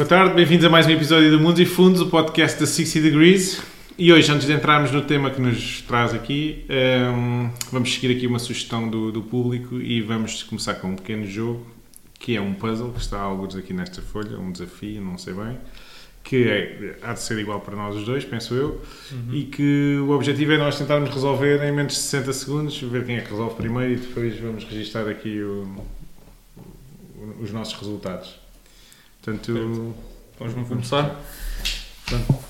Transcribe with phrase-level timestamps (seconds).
[0.00, 3.02] Boa tarde, bem-vindos a mais um episódio do Mundos e Fundos, o podcast da 60
[3.02, 3.60] Degrees.
[3.98, 6.64] E hoje, antes de entrarmos no tema que nos traz aqui,
[7.14, 11.26] um, vamos seguir aqui uma sugestão do, do, público e vamos começar com um pequeno
[11.26, 11.66] jogo,
[12.18, 15.58] que é um puzzle, que está alguns aqui nesta folha, um desafio, não sei bem,
[16.24, 18.80] que é, há de ser igual para nós os dois, penso eu,
[19.12, 19.34] uhum.
[19.34, 23.16] e que o objetivo é nós tentarmos resolver em menos de 60 segundos, ver quem
[23.16, 25.84] é que resolve primeiro e depois vamos registar aqui o,
[27.42, 28.40] os nossos resultados.
[29.22, 29.94] Portanto,
[30.38, 31.20] vamos começar.
[32.06, 32.44] Portanto,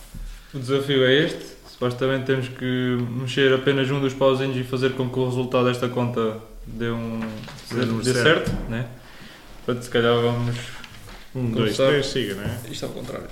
[0.55, 1.45] o desafio é este.
[1.69, 5.88] Supostamente temos que mexer apenas um dos pauzinhos e fazer com que o resultado desta
[5.88, 7.20] conta dê, um,
[7.70, 8.51] dê, dê certo.
[8.51, 8.88] certo né?
[9.65, 10.56] Portanto, se calhar vamos.
[11.34, 12.60] Um, dois, três, siga, não é?
[12.71, 13.29] Isto ao contrário.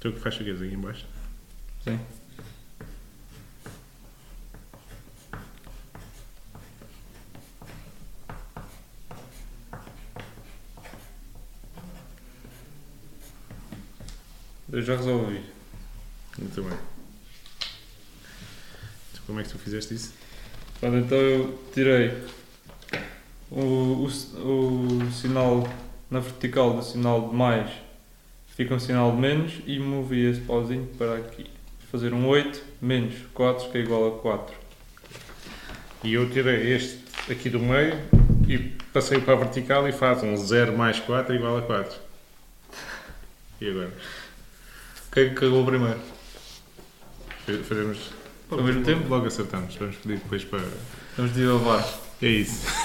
[0.00, 1.04] Tu que faz o que aqui em baixo?
[1.84, 1.98] Sim.
[14.76, 15.40] Eu já resolvi.
[16.38, 16.78] Muito bem.
[19.10, 20.12] Então, como é que tu fizeste isso?
[20.78, 22.12] Pronto, então eu tirei
[23.50, 25.66] o, o, o sinal
[26.10, 27.70] na vertical do sinal de mais,
[28.48, 31.46] fica um sinal de menos e movi esse pauzinho para aqui.
[31.90, 34.54] Fazer um 8 menos 4 que é igual a 4.
[36.04, 37.94] E eu tirei este aqui do meio
[38.46, 38.58] e
[38.92, 41.98] passei para a vertical e faz um 0 mais 4 igual a 4.
[43.62, 44.25] E agora?
[45.16, 45.98] Quem é que cagou primeiro?
[47.66, 48.10] Fazemos.
[48.50, 49.08] Ao mesmo tempo?
[49.08, 49.74] Logo acertamos.
[49.76, 50.60] Vamos pedir depois para.
[51.16, 51.88] Vamos de lavar.
[52.20, 52.66] É isso.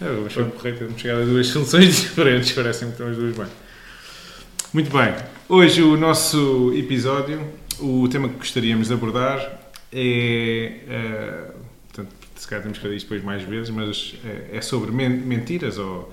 [0.00, 2.52] é, vamos ser correto, vamos chegar a duas soluções diferentes.
[2.52, 3.48] Parecem que estão as duas bem.
[4.72, 5.14] Muito bem.
[5.46, 7.46] Hoje o nosso episódio,
[7.78, 9.60] o tema que gostaríamos de abordar
[9.92, 10.72] é.
[10.88, 11.52] Uh,
[11.92, 15.76] portanto, se calhar temos que fazer isto depois mais vezes, mas é, é sobre mentiras
[15.76, 16.10] ou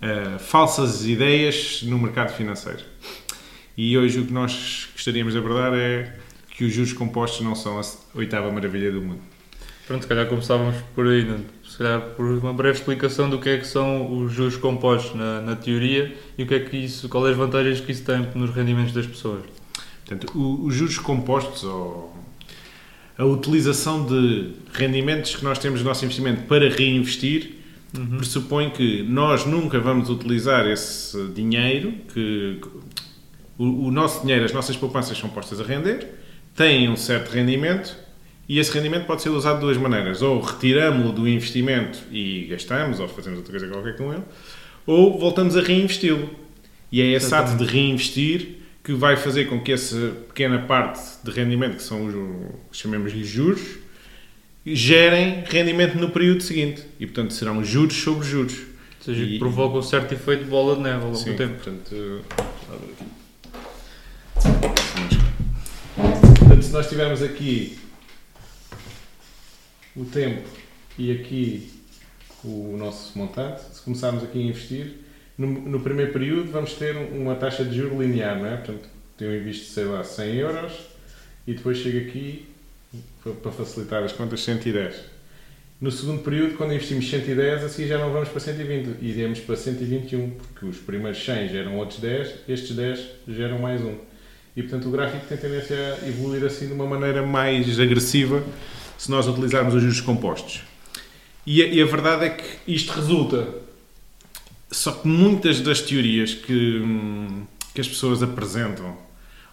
[0.00, 2.84] uh, falsas ideias no mercado financeiro.
[3.76, 6.14] E hoje o que nós gostaríamos de abordar é
[6.56, 7.82] que os juros compostos não são a
[8.14, 9.20] oitava maravilha do mundo.
[9.86, 11.40] Pronto, se calhar começávamos por aí, né?
[11.68, 15.40] se calhar por uma breve explicação do que é que são os juros compostos na,
[15.40, 18.26] na teoria e o que é que isso, qual é as vantagens que isso tem
[18.34, 19.42] nos rendimentos das pessoas.
[20.06, 20.30] Portanto,
[20.64, 22.16] os juros compostos, ou
[23.18, 27.56] a utilização de rendimentos que nós temos no nosso investimento para reinvestir,
[27.96, 28.18] uhum.
[28.18, 32.60] pressupõe que nós nunca vamos utilizar esse dinheiro que
[33.58, 36.08] o, o nosso dinheiro, as nossas poupanças são postas a render,
[36.56, 37.96] têm um certo rendimento
[38.48, 40.22] e esse rendimento pode ser usado de duas maneiras.
[40.22, 44.22] Ou retiramos-lo do investimento e gastamos, ou fazemos outra coisa qualquer com ele,
[44.86, 46.28] ou voltamos a reinvesti-lo.
[46.92, 51.30] E é esse ato de reinvestir que vai fazer com que essa pequena parte de
[51.30, 53.78] rendimento, que são os, chamemos-lhe juros,
[54.66, 56.82] gerem rendimento no período seguinte.
[57.00, 58.58] E, portanto, serão juros sobre juros.
[58.58, 61.36] Ou seja, e, provoca um certo efeito de bola de neve ao longo sim, do
[61.36, 61.54] tempo.
[61.54, 62.22] Portanto,
[66.74, 67.78] nós tivermos aqui
[69.94, 70.42] o tempo
[70.98, 71.70] e aqui
[72.42, 74.96] o nosso montante, se começarmos aqui a investir,
[75.38, 78.56] no, no primeiro período vamos ter uma taxa de juros linear, não é?
[78.56, 78.88] Portanto,
[79.20, 80.72] eu invisto, sei lá, 100 euros
[81.46, 82.48] e depois chego aqui,
[83.40, 84.96] para facilitar as contas, 110.
[85.80, 90.30] No segundo período, quando investimos 110, assim já não vamos para 120, iremos para 121,
[90.30, 93.96] porque os primeiros 100 geram outros 10, estes 10 geram mais um.
[94.56, 98.42] E portanto o gráfico tem tendência a evoluir assim de uma maneira mais agressiva
[98.96, 100.62] se nós utilizarmos os juros compostos.
[101.46, 103.48] E a, e a verdade é que isto resulta.
[104.70, 106.82] Só que muitas das teorias que,
[107.74, 108.96] que as pessoas apresentam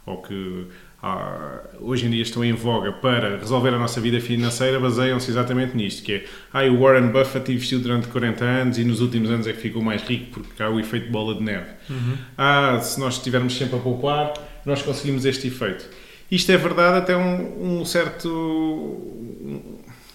[0.05, 0.67] ou que
[1.03, 5.75] ah, hoje em dia estão em voga para resolver a nossa vida financeira baseiam-se exatamente
[5.75, 9.47] nisto, que é ah, o Warren Buffett investiu durante 40 anos e nos últimos anos
[9.47, 11.69] é que ficou mais rico porque há o efeito bola de neve.
[11.89, 12.17] Uhum.
[12.37, 14.33] Ah, se nós estivermos sempre a poupar,
[14.65, 15.85] nós conseguimos este efeito.
[16.29, 18.97] Isto é verdade até um, um certo...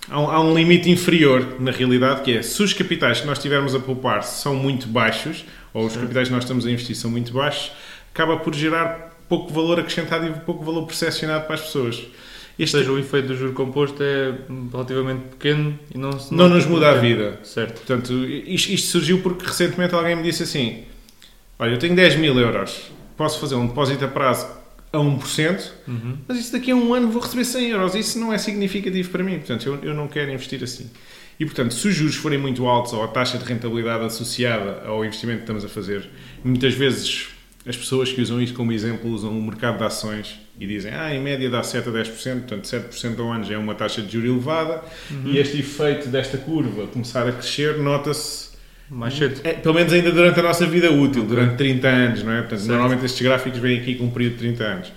[0.09, 3.39] há, um, há um limite inferior, na realidade, que é se os capitais que nós
[3.39, 5.45] estivermos a poupar são muito baixos,
[5.75, 7.73] ou os capitais que nós estamos a investir são muito baixos,
[8.15, 12.03] acaba por gerar pouco valor acrescentado e pouco valor percepcionado para as pessoas.
[12.59, 12.77] Este...
[12.77, 14.35] Ou seja, o efeito do juro composto é
[14.73, 17.39] relativamente pequeno e não Não, nos muda a vida.
[17.43, 17.81] Certo.
[17.81, 20.85] Portanto, isto, isto, surgiu porque recentemente alguém me disse assim:
[21.59, 24.47] Olha, eu tenho 10 mil euros, posso fazer um depósito a prazo
[24.93, 26.19] a 1%, uhum.
[26.27, 27.95] mas isso daqui a um ano vou receber 100 euros.
[27.95, 29.39] Isso não é significativo para mim.
[29.39, 30.91] Portanto, eu, eu não quero investir assim.
[31.39, 35.05] E, portanto, se os juros forem muito altos ou a taxa de rentabilidade associada ao
[35.05, 36.09] investimento que estamos a fazer,
[36.43, 37.29] muitas vezes
[37.67, 41.13] as pessoas que usam isto como exemplo usam o mercado de ações e dizem, ah,
[41.13, 44.13] em média dá 7 a 10%, portanto 7% ao ano já é uma taxa de
[44.13, 45.33] juros elevada uhum.
[45.33, 48.46] e este efeito desta curva começar a crescer nota-se
[48.91, 49.41] mais cedo.
[49.45, 52.39] É, pelo menos ainda durante a nossa vida útil, durante 30 anos, não é?
[52.39, 52.71] Portanto, Certo.
[52.71, 54.93] normalmente estes gráficos vêm aqui com um período de 30 anos.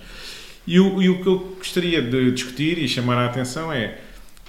[0.66, 3.98] E o, e o que eu gostaria de discutir e chamar a atenção é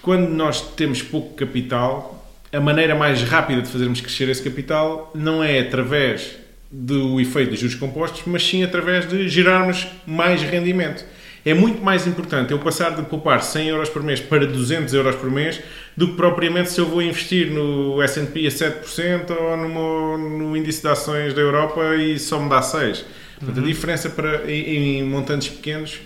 [0.01, 5.43] quando nós temos pouco capital, a maneira mais rápida de fazermos crescer esse capital não
[5.43, 6.37] é através
[6.71, 11.03] do efeito dos juros compostos, mas sim através de gerarmos mais rendimento.
[11.43, 15.15] É muito mais importante eu passar de poupar 100 euros por mês para 200 euros
[15.15, 15.59] por mês
[15.97, 20.81] do que propriamente se eu vou investir no S&P a 7% ou no, no índice
[20.81, 23.03] de ações da Europa e só me dá 6%.
[23.39, 25.99] Portanto, a diferença para, em, em montantes pequenos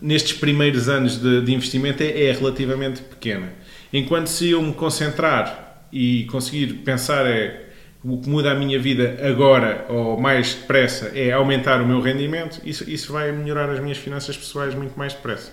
[0.00, 3.52] nestes primeiros anos de, de investimento é, é relativamente pequena.
[3.92, 7.69] Enquanto se eu me concentrar e conseguir pensar é
[8.02, 12.60] o que muda a minha vida agora ou mais depressa é aumentar o meu rendimento,
[12.64, 15.52] isso, isso vai melhorar as minhas finanças pessoais muito mais depressa.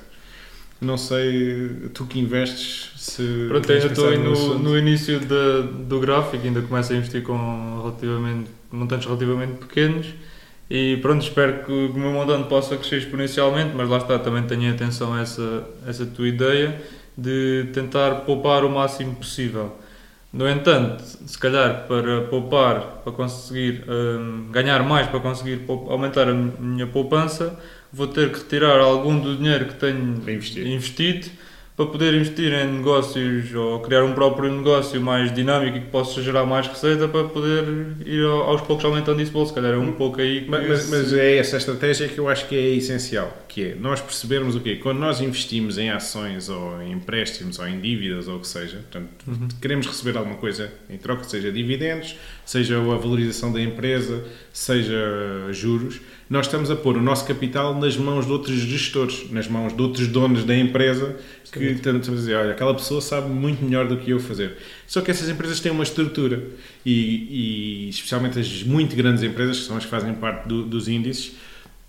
[0.79, 3.45] Não sei, tu que investes, se.
[3.47, 4.59] Pronto, ainda estou no, assunto.
[4.59, 10.05] no início da- do gráfico, ainda começo a investir com relativamente, montantes relativamente pequenos
[10.69, 14.71] e pronto, espero que o meu montante possa crescer exponencialmente, mas lá está, também tenho
[14.71, 16.79] atenção a essa, essa tua ideia
[17.17, 19.75] de tentar poupar o máximo possível.
[20.31, 26.33] No entanto, se calhar para poupar, para conseguir hum, ganhar mais, para conseguir aumentar a
[26.33, 27.57] minha poupança,
[27.91, 30.21] vou ter que retirar algum do dinheiro que tenho
[30.67, 31.29] investido
[31.77, 36.23] para poder investir em negócios ou criar um próprio negócio mais dinâmico e que possa
[36.23, 37.63] gerar mais receita para poder
[38.03, 39.49] ir ao- aos poucos aumentando isso bolso.
[39.53, 42.27] Se calhar é um pouco aí que Mas, mas- mas é essa estratégia que eu
[42.27, 44.77] acho que é essencial, que é nós percebermos o quê?
[44.81, 48.77] Quando nós investimos em ações ou em empréstimos ou em dívidas ou o que seja,
[48.77, 49.07] portanto,
[49.61, 54.97] queremos receber alguma coisa em troca, seja dividendos, seja a valorização da empresa, seja
[55.51, 59.73] juros, nós estamos a pôr o nosso capital nas mãos de outros gestores, nas mãos
[59.75, 61.15] de outros donos da empresa
[61.51, 64.57] que estamos a dizer, olha, aquela pessoa sabe muito melhor do que eu fazer.
[64.85, 66.43] Só que essas empresas têm uma estrutura
[66.85, 70.87] e, e especialmente as muito grandes empresas, que são as que fazem parte do- dos
[70.87, 71.33] índices,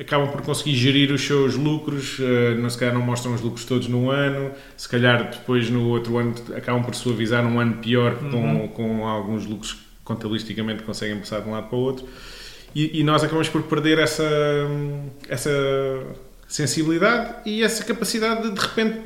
[0.00, 3.64] acabam por conseguir gerir os seus lucros, eh, não, se calhar não mostram os lucros
[3.64, 8.14] todos no ano, se calhar depois no outro ano acabam por suavizar um ano pior
[8.30, 12.06] com, com alguns lucros que contabilisticamente conseguem passar de um lado para o outro.
[12.74, 14.22] E, e nós acabamos por perder essa,
[15.28, 15.50] essa
[16.46, 19.00] sensibilidade e essa capacidade de, de repente,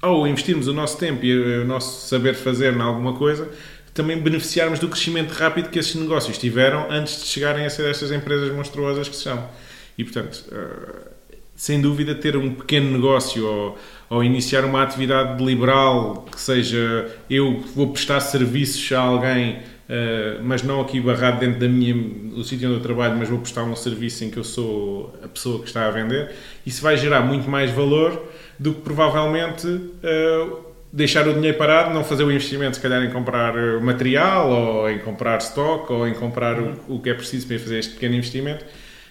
[0.00, 3.48] ao investirmos o nosso tempo e o nosso saber fazer em alguma coisa,
[3.92, 8.12] também beneficiarmos do crescimento rápido que esses negócios tiveram antes de chegarem a ser estas
[8.12, 9.48] empresas monstruosas que são.
[9.96, 11.08] E, portanto, eh,
[11.56, 13.78] sem dúvida, ter um pequeno negócio ou,
[14.08, 20.62] ou iniciar uma atividade liberal que seja eu vou prestar serviços a alguém, eh, mas
[20.62, 23.74] não aqui barrado dentro da minha, do sítio onde eu trabalho, mas vou prestar um
[23.74, 26.30] serviço em que eu sou a pessoa que está a vender,
[26.66, 28.22] isso vai gerar muito mais valor
[28.58, 29.66] do que provavelmente
[30.02, 30.46] eh,
[30.92, 34.90] deixar o dinheiro parado, não fazer o investimento, se calhar, em comprar eh, material ou
[34.90, 38.14] em comprar stock ou em comprar o, o que é preciso para fazer este pequeno
[38.14, 38.64] investimento.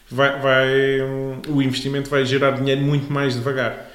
[0.10, 3.92] Vai, vai, hum, o investimento vai gerar dinheiro muito mais devagar.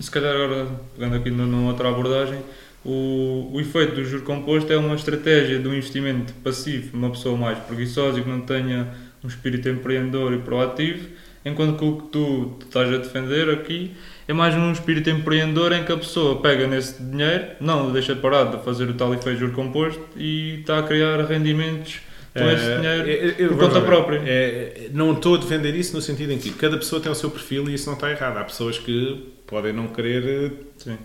[0.00, 2.38] Se calhar agora, pegando aqui numa outra abordagem,
[2.84, 7.36] o, o efeito do juro composto é uma estratégia de um investimento passivo, uma pessoa
[7.36, 8.88] mais preguiçosa e que não tenha
[9.22, 11.08] um espírito empreendedor e proativo,
[11.44, 13.92] enquanto que o que tu estás a defender aqui
[14.28, 18.14] é mais um espírito empreendedor em que a pessoa pega nesse dinheiro, não o deixa
[18.16, 22.00] parado de fazer o tal efeito juro composto e está a criar rendimentos
[22.34, 23.86] com esse Eh, dinheiro por conta ver.
[23.86, 24.22] própria.
[24.26, 27.30] Eh, não estou a defender isso no sentido em que cada pessoa tem o seu
[27.30, 28.38] perfil e isso não está errado.
[28.38, 30.98] Há pessoas que podem não querer Sim.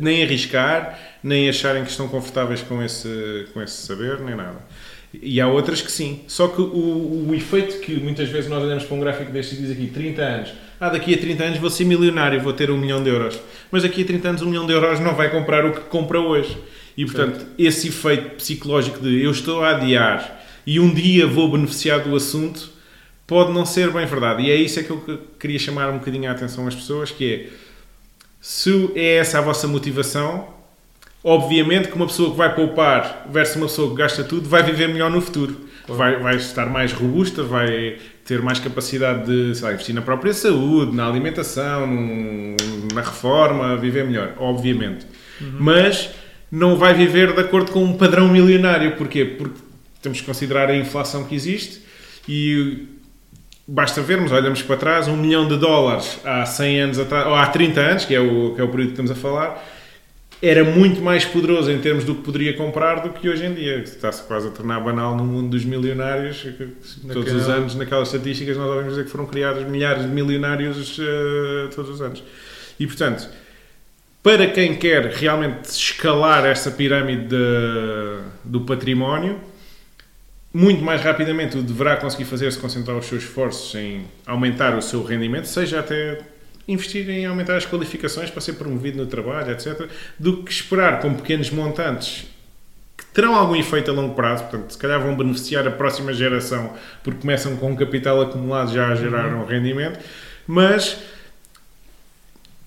[0.00, 4.58] Nem arriscar, nem acharem que estão confortáveis com esse, com esse saber, nem nada.
[5.12, 6.20] E há outras que sim.
[6.26, 9.58] Só que o, o efeito que muitas vezes nós olhamos para um gráfico deste e
[9.58, 10.52] diz aqui 30 anos.
[10.78, 13.40] Ah, daqui a 30 anos vou ser milionário, vou ter um milhão de euros.
[13.70, 16.20] Mas daqui a 30 anos um milhão de euros não vai comprar o que compra
[16.20, 16.56] hoje.
[16.96, 22.00] E portanto, esse efeito psicológico de eu estou a adiar e um dia vou beneficiar
[22.00, 22.70] do assunto
[23.26, 24.42] pode não ser bem verdade.
[24.42, 27.32] E é isso é que eu queria chamar um bocadinho a atenção às pessoas, que
[27.32, 27.65] é
[28.48, 30.46] se é essa a vossa motivação,
[31.24, 34.86] obviamente que uma pessoa que vai poupar versus uma pessoa que gasta tudo vai viver
[34.88, 35.62] melhor no futuro.
[35.88, 40.94] Vai, vai estar mais robusta, vai ter mais capacidade de lá, investir na própria saúde,
[40.94, 42.54] na alimentação, num-
[42.94, 45.06] na reforma, viver melhor, obviamente.
[45.58, 46.10] Mas
[46.50, 48.92] não vai viver de acordo com um padrão milionário.
[48.96, 49.24] Porquê?
[49.24, 49.60] Porque
[50.00, 51.82] temos que considerar a inflação que existe
[52.28, 52.86] e
[53.66, 57.46] basta vermos, olhamos para trás, um milhão de dólares há 100 anos atrás, ou há
[57.46, 59.64] 30 anos, que é o, que é o período que estamos a falar,
[60.42, 63.78] era muito mais poderoso em termos do que poderia comprar do que hoje em dia.
[63.78, 66.42] Está-se quase a tornar banal no mundo dos milionários.
[66.42, 70.08] que Todos Naquela- os anos, naquelas estatísticas, nós ouvimos dizer que foram criados milhares de
[70.08, 72.22] milionários eh, todos os anos.
[72.78, 73.26] E, portanto,
[74.22, 79.40] para quem quer realmente escalar essa pirâmide de- do património,
[80.56, 84.80] muito mais rapidamente o deverá conseguir fazer se concentrar os seus esforços em aumentar o
[84.80, 86.20] seu rendimento, seja até
[86.66, 89.86] investir em aumentar as qualificações para ser promovido no trabalho, etc.,
[90.18, 92.24] do que esperar com pequenos montantes
[92.96, 96.72] que terão algum efeito a longo prazo, portanto, se calhar vão beneficiar a próxima geração
[97.04, 99.98] porque começam com um capital acumulado já a gerar um rendimento,
[100.46, 100.96] mas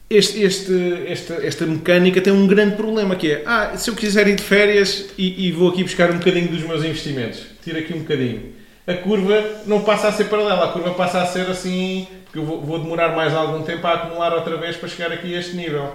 [0.07, 4.27] este, este, esta, esta mecânica tem um grande problema que é, ah, se eu quiser
[4.27, 7.93] ir de férias e, e vou aqui buscar um bocadinho dos meus investimentos, tiro aqui
[7.93, 8.53] um bocadinho,
[8.87, 12.43] a curva não passa a ser paralela, a curva passa a ser assim, porque eu
[12.43, 15.55] vou, vou demorar mais algum tempo a acumular outra vez para chegar aqui a este
[15.55, 15.93] nível.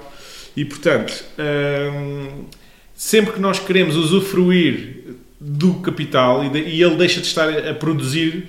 [0.56, 2.44] E portanto, hum,
[2.94, 7.74] sempre que nós queremos usufruir do capital e, de, e ele deixa de estar a
[7.74, 8.48] produzir,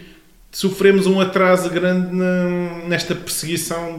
[0.51, 3.97] sofremos um atraso grande na, nesta perseguição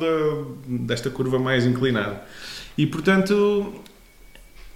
[0.66, 2.22] desta curva mais inclinada.
[2.78, 3.74] E, portanto,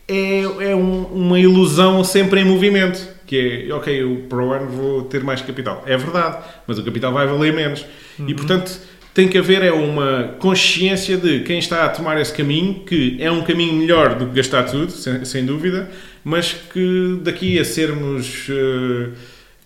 [0.07, 3.07] é, é um, uma ilusão sempre em movimento.
[3.31, 5.85] Que é, ok, eu para o ano vou ter mais capital.
[5.87, 7.87] É verdade, mas o capital vai valer menos.
[8.19, 8.29] Uhum.
[8.29, 8.77] E, portanto,
[9.15, 13.31] tem que haver é uma consciência de quem está a tomar esse caminho, que é
[13.31, 15.89] um caminho melhor do que gastar tudo, sem, sem dúvida,
[16.25, 18.49] mas que daqui a sermos...
[18.49, 19.13] Uh,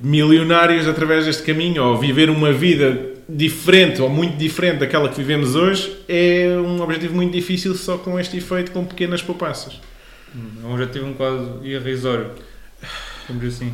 [0.00, 5.54] milionários através deste caminho, ou viver uma vida diferente ou muito diferente daquela que vivemos
[5.54, 9.80] hoje, é um objetivo muito difícil só com este efeito, com pequenas poupanças.
[10.34, 12.30] É um objetivo um bocado irrisório,
[13.28, 13.72] vamos assim.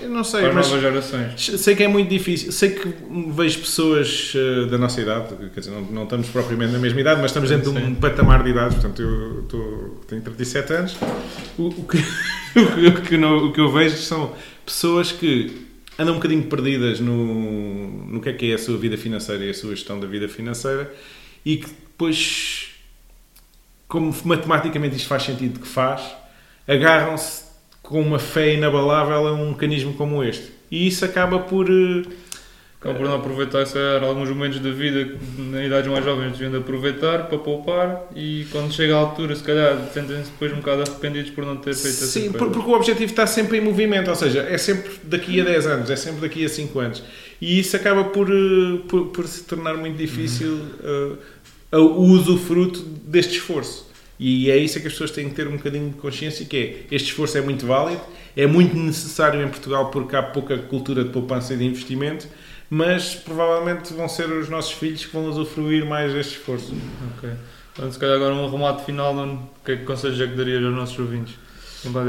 [0.00, 1.60] Eu não sei, para mas novas gerações.
[1.60, 2.52] sei que é muito difícil.
[2.52, 2.94] Sei que
[3.30, 7.20] vejo pessoas uh, da nossa idade, quer dizer, não, não, estamos propriamente na mesma idade,
[7.20, 7.78] mas estamos dentro Sim.
[7.78, 8.74] de um patamar de idade.
[8.76, 10.96] Portanto, eu tô, tenho 37 anos.
[11.58, 11.98] O, o, que,
[12.86, 14.34] o, que, não, o que eu vejo são
[14.64, 15.66] pessoas que
[15.98, 19.50] andam um bocadinho perdidas no, no que é que é a sua vida financeira e
[19.50, 20.92] a sua gestão da vida financeira
[21.44, 22.70] e que depois,
[23.88, 26.02] como matematicamente isto faz sentido que faz,
[26.66, 27.41] agarram-se
[27.82, 30.52] com uma fé inabalável a um mecanismo como este.
[30.70, 32.02] E isso acaba por eh,
[32.82, 36.56] Acabam por não aproveitar se alguns momentos da vida na idades mais jovens deviam de
[36.56, 41.30] aproveitar para poupar e quando chega à altura se calhar sentem-se depois um bocado arrependidos
[41.30, 44.40] por não ter feito Sim, Sim, porque o objetivo está sempre em movimento, ou seja,
[44.40, 47.04] é sempre daqui a 10 anos, é sempre daqui a 5 anos.
[47.40, 50.58] E isso acaba por, eh, por, por se tornar muito difícil
[51.72, 53.91] uh, o usufruto deste esforço.
[54.24, 56.94] E é isso que as pessoas têm que ter um bocadinho de consciência que é,
[56.94, 58.00] este esforço é muito válido,
[58.36, 62.28] é muito necessário em Portugal porque há pouca cultura de poupança e de investimento
[62.74, 66.74] mas provavelmente vão ser os nossos filhos que vão usufruir mais deste esforço.
[67.18, 67.28] Ok.
[67.74, 70.64] Então, se calhar agora um remate final, o que é que conselhos é que darias
[70.64, 71.34] aos nossos ouvintes?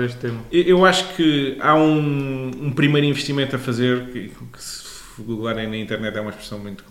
[0.06, 0.40] este tema?
[0.52, 5.78] Eu acho que há um, um primeiro investimento a fazer que, que se googlarem na
[5.78, 6.84] internet é uma expressão muito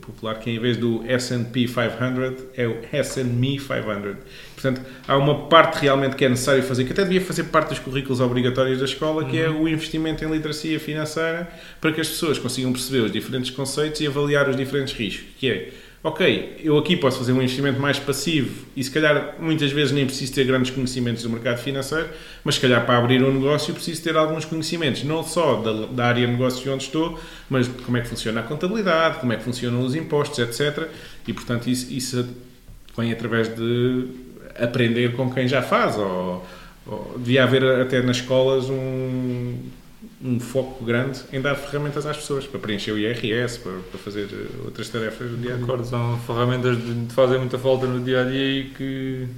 [0.00, 4.16] popular, que em vez do S&P 500 é o S&Me 500.
[4.54, 7.78] Portanto, há uma parte realmente que é necessário fazer, que até devia fazer parte dos
[7.78, 9.56] currículos obrigatórios da escola, que é uhum.
[9.56, 11.48] é o investimento em literacia financeira,
[11.80, 15.50] para que as pessoas consigam perceber os diferentes conceitos e avaliar os diferentes riscos, que
[15.50, 15.70] é
[16.04, 20.04] ok, eu aqui posso fazer um investimento mais passivo e se calhar muitas vezes nem
[20.04, 22.08] preciso ter grandes conhecimentos do mercado financeiro,
[22.42, 26.06] mas se calhar para abrir um negócio preciso ter alguns conhecimentos, não só da, da
[26.06, 27.18] área de negócio onde estou,
[27.48, 30.88] mas como é que funciona a contabilidade, como é que funcionam os impostos, etc.
[31.26, 32.28] E portanto isso, isso
[32.96, 34.08] vem através de
[34.58, 36.44] aprender com quem já faz, ou,
[36.84, 39.56] ou devia haver até nas escolas um
[40.24, 44.28] um foco grande em dar ferramentas às pessoas para preencher o IRS, para, para fazer
[44.32, 45.66] eh, outras tarefas do dia a dia.
[45.66, 49.28] Concordo, são ferramentas que fazem muita falta no dia a dia e que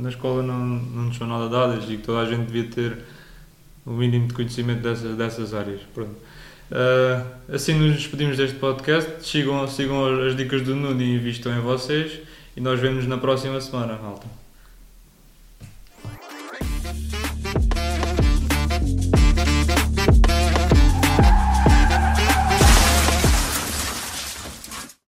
[0.00, 2.98] na escola não, não nos são nada dadas e que toda a gente devia ter
[3.84, 5.80] o mínimo de conhecimento dessas, dessas áreas.
[5.92, 6.14] Pronto.
[6.70, 9.10] Uh, assim nos despedimos deste podcast.
[9.26, 12.20] Sigam, sigam as dicas do Nuno e invistam em vocês.
[12.56, 14.41] E nós vemos na próxima semana, malta.